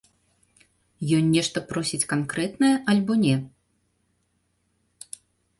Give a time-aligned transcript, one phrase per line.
[1.17, 3.37] Ён нешта просіць канкрэтнае, альбо не?